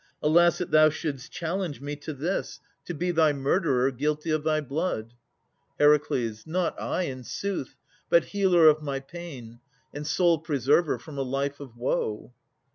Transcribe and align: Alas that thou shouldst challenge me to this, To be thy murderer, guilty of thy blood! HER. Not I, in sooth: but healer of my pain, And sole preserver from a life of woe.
Alas 0.23 0.57
that 0.57 0.71
thou 0.71 0.89
shouldst 0.89 1.31
challenge 1.31 1.79
me 1.79 1.95
to 1.95 2.11
this, 2.11 2.59
To 2.85 2.95
be 2.95 3.11
thy 3.11 3.33
murderer, 3.33 3.91
guilty 3.91 4.31
of 4.31 4.43
thy 4.43 4.59
blood! 4.59 5.13
HER. 5.79 5.99
Not 6.47 6.81
I, 6.81 7.03
in 7.03 7.23
sooth: 7.23 7.75
but 8.09 8.25
healer 8.33 8.67
of 8.67 8.81
my 8.81 8.99
pain, 8.99 9.59
And 9.93 10.07
sole 10.07 10.39
preserver 10.39 10.97
from 10.97 11.19
a 11.19 11.21
life 11.21 11.59
of 11.59 11.77
woe. 11.77 12.33